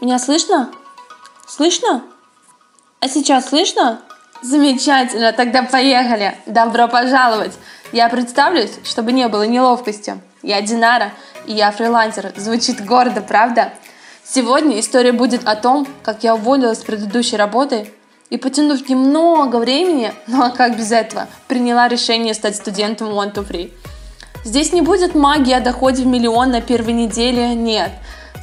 [0.00, 0.70] Меня слышно?
[1.46, 2.02] Слышно?
[3.00, 4.00] А сейчас слышно?
[4.42, 6.36] Замечательно, тогда поехали.
[6.46, 7.52] Добро пожаловать.
[7.92, 10.20] Я представлюсь, чтобы не было неловкости.
[10.42, 11.12] Я Динара,
[11.46, 12.32] и я фрилансер.
[12.36, 13.72] Звучит гордо, правда?
[14.24, 17.90] Сегодня история будет о том, как я уволилась с предыдущей работы
[18.30, 23.46] и, потянув немного времени, ну а как без этого, приняла решение стать студентом One to
[23.46, 23.72] Free.
[24.44, 27.90] Здесь не будет магии о доходе в миллион на первой неделе, нет.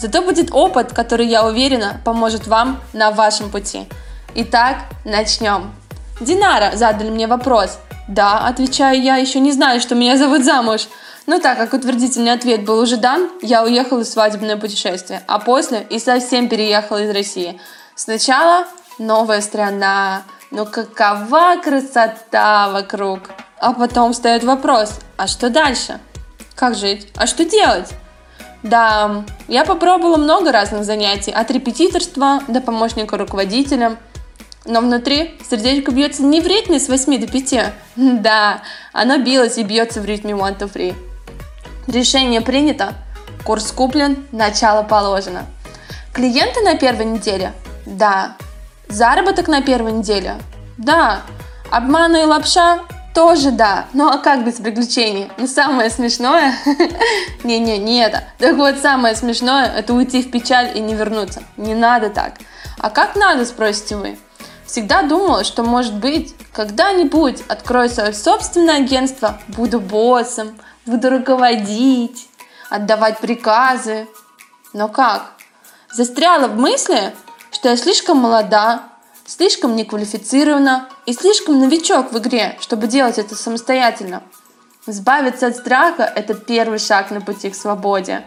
[0.00, 3.86] Зато будет опыт, который, я уверена, поможет вам на вашем пути.
[4.34, 5.72] Итак, начнем.
[6.20, 7.78] Динара задали мне вопрос.
[8.08, 10.88] Да, отвечаю я, еще не знаю, что меня зовут замуж.
[11.26, 15.86] Но так как утвердительный ответ был уже дан, я уехала в свадебное путешествие, а после
[15.90, 17.60] и совсем переехала из России.
[17.94, 18.64] Сначала
[18.98, 23.20] новая страна, но какова красота вокруг.
[23.60, 26.00] А потом встает вопрос, а что дальше?
[26.54, 27.08] Как жить?
[27.16, 27.90] А что делать?
[28.62, 33.96] Да, я попробовала много разных занятий, от репетиторства до помощника руководителя.
[34.66, 37.72] Но внутри сердечко бьется не в ритме с 8 до 5.
[37.96, 40.94] Да, оно билось и бьется в ритме one to free.
[41.86, 42.92] Решение принято,
[43.44, 45.46] курс куплен, начало положено.
[46.12, 47.52] Клиенты на первой неделе?
[47.86, 48.36] Да.
[48.88, 50.34] Заработок на первой неделе?
[50.76, 51.22] Да.
[51.70, 52.80] Обманы и лапша?
[53.14, 53.86] Тоже да.
[53.92, 55.30] Ну а как без приключений?
[55.36, 56.54] Ну самое смешное...
[57.44, 58.24] Не-не, не это.
[58.38, 61.42] Так вот, самое смешное– это уйти в печаль и не вернуться.
[61.56, 62.34] Не надо так.
[62.78, 64.18] А как надо, спросите вы?
[64.64, 72.28] Всегда думала, что, может быть, когда-нибудь открою свое собственное агентство, буду боссом, буду руководить,
[72.70, 74.06] отдавать приказы.
[74.72, 75.32] Но как?
[75.92, 77.12] Застряла в мысли,
[77.50, 78.84] что я слишком молода,
[79.30, 84.24] слишком неквалифицирована и слишком новичок в игре, чтобы делать это самостоятельно.
[84.86, 88.24] Избавиться от страха– это первый шаг на пути к свободе.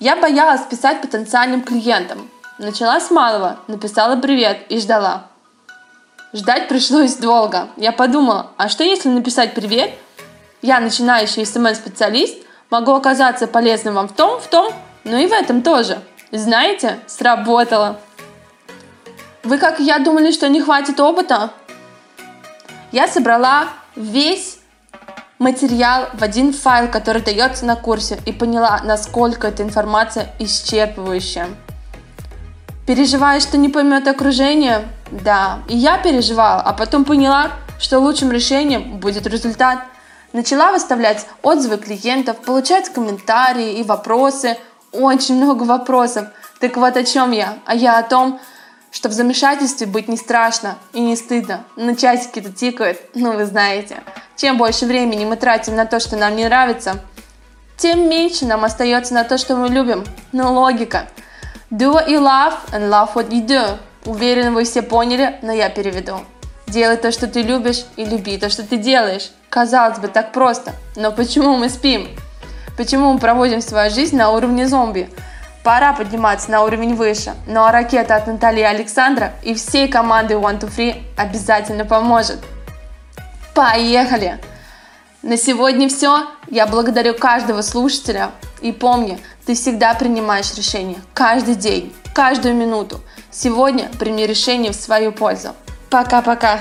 [0.00, 2.30] Я боялась писать потенциальным клиентам.
[2.58, 5.26] Начала с малого, написала привет и ждала.
[6.32, 7.68] Ждать пришлось долго.
[7.76, 9.92] Я подумала, а что если написать привет?
[10.62, 12.38] Я, начинающий SMM-специалист,
[12.70, 14.72] могу оказаться полезным вам в том, в том,
[15.04, 16.00] но и в этом тоже.
[16.32, 18.00] Знаете, сработало.
[19.44, 21.50] Вы, как я, думали, что не хватит опыта?
[22.90, 24.58] Я собрала весь
[25.38, 31.46] материал в один файл, который дается на курсе, и поняла, насколько эта информация исчерпывающая.
[32.86, 34.88] Переживаю, что не поймет окружение?
[35.10, 39.78] Да, и я переживала, а потом поняла, что лучшим решением будет результат.
[40.32, 44.58] Начала выставлять отзывы клиентов, получать комментарии и вопросы.
[44.92, 46.28] Очень много вопросов.
[46.60, 47.58] Так вот о чем я?
[47.66, 48.40] А я о том,
[48.98, 51.64] что в замешательстве быть не страшно и не стыдно.
[51.76, 53.98] Но часики-то тикают, ну вы знаете.
[54.34, 57.00] Чем больше времени мы тратим на то, что нам не нравится,
[57.76, 60.04] тем меньше нам остается на то, что мы любим.
[60.32, 61.06] Ну логика.
[61.70, 63.78] Do what you love and love what you do.
[64.04, 66.18] Уверен, вы все поняли, но я переведу.
[66.66, 69.30] Делай то, что ты любишь, и люби то, что ты делаешь.
[69.48, 70.72] Казалось бы, так просто.
[70.96, 72.08] Но почему мы спим?
[72.76, 75.08] Почему мы проводим свою жизнь на уровне зомби?
[75.68, 77.34] Пора подниматься на уровень выше.
[77.46, 82.38] Ну а ракета от Натальи Александра и всей команды One to Free обязательно поможет.
[83.54, 84.40] Поехали!
[85.20, 86.26] На сегодня все.
[86.46, 88.30] Я благодарю каждого слушателя.
[88.62, 91.00] И помни, ты всегда принимаешь решение.
[91.12, 93.02] Каждый день, каждую минуту.
[93.30, 95.54] Сегодня прими решение в свою пользу.
[95.90, 96.60] Пока-пока.